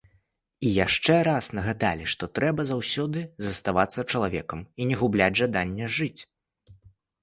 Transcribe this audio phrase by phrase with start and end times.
[0.69, 3.19] І яшчэ раз нагадалі, што трэба заўсёды
[3.51, 6.17] заставацца чалавекам і не губляць жаданне жыць.